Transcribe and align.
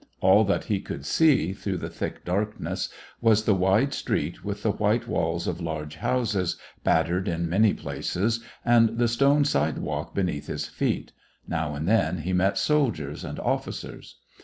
All 0.19 0.43
that 0.45 0.63
he 0.63 0.79
could 0.81 1.05
see, 1.05 1.53
through 1.53 1.77
the 1.77 1.89
thick 1.91 2.25
darkness, 2.25 2.89
was 3.21 3.43
the 3.43 3.53
wide 3.53 3.93
street 3.93 4.43
with 4.43 4.63
the 4.63 4.71
white 4.71 5.07
walls 5.07 5.45
of 5.45 5.61
large 5.61 5.97
houses, 5.97 6.57
battered 6.83 7.27
in 7.27 7.47
many 7.47 7.71
places, 7.75 8.43
and 8.65 8.97
the 8.97 9.07
stone 9.07 9.45
sidewalk 9.45 10.15
beneath 10.15 10.47
his 10.47 10.65
feet; 10.65 11.11
now 11.47 11.75
and 11.75 11.87
then, 11.87 12.21
he 12.23 12.33
met 12.33 12.57
soldiers 12.57 13.23
and 13.23 13.39
officers. 13.41 14.15